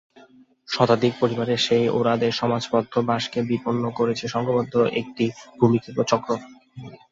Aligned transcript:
শতাধিক 0.69 1.13
পরিবারের 1.19 1.59
সেই 1.59 1.85
ওঁরাওদের 1.89 2.31
সমাজবদ্ধ 2.31 2.93
বাসকে 3.09 3.39
বিপন্ন 3.49 3.83
করেছে 3.99 4.25
সংঘবদ্ধ 4.27 4.73
একটি 5.01 5.25
ভূমিখেকো 5.59 6.03
চক্র। 6.11 6.29